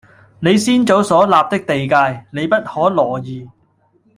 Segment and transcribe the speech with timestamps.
[0.39, 3.47] 你先祖所立的地界，你不可挪移